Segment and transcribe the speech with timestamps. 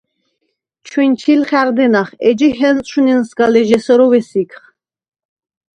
[0.87, 4.61] ჩვინჩვილ ხა̈რდენახ, ეჯი ჰენწშვ ნენსგალეჟ’ესეროვ ესიგხ.